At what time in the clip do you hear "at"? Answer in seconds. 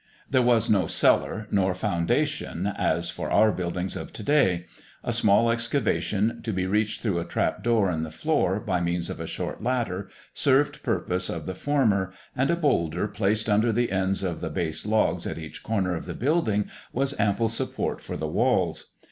15.27-15.37